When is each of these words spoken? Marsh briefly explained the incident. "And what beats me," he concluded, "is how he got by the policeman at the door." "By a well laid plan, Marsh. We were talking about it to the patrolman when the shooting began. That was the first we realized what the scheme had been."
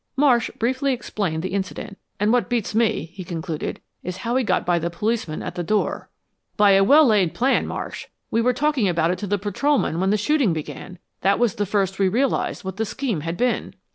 Marsh 0.15 0.49
briefly 0.57 0.93
explained 0.93 1.43
the 1.43 1.53
incident. 1.53 1.95
"And 2.19 2.33
what 2.33 2.49
beats 2.49 2.73
me," 2.73 3.11
he 3.13 3.23
concluded, 3.23 3.79
"is 4.01 4.17
how 4.25 4.35
he 4.35 4.43
got 4.43 4.65
by 4.65 4.79
the 4.79 4.89
policeman 4.89 5.43
at 5.43 5.53
the 5.53 5.61
door." 5.61 6.09
"By 6.57 6.71
a 6.71 6.83
well 6.83 7.05
laid 7.05 7.35
plan, 7.35 7.67
Marsh. 7.67 8.07
We 8.31 8.41
were 8.41 8.51
talking 8.51 8.89
about 8.89 9.11
it 9.11 9.19
to 9.19 9.27
the 9.27 9.37
patrolman 9.37 9.99
when 9.99 10.09
the 10.09 10.17
shooting 10.17 10.53
began. 10.53 10.97
That 11.21 11.37
was 11.37 11.53
the 11.53 11.67
first 11.67 11.99
we 11.99 12.07
realized 12.07 12.63
what 12.63 12.77
the 12.77 12.83
scheme 12.85 13.21
had 13.21 13.37
been." 13.37 13.75